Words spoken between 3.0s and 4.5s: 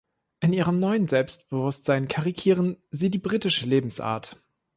die britische Lebensart.